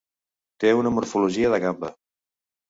Té 0.63 0.71
una 0.77 0.91
morfologia 0.95 1.53
de 1.57 1.61
gamba. 1.67 1.93